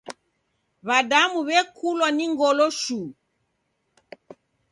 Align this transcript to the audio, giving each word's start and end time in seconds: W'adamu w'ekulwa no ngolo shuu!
W'adamu 0.87 1.39
w'ekulwa 1.47 2.07
no 2.17 2.25
ngolo 2.31 2.65
shuu! 2.81 3.07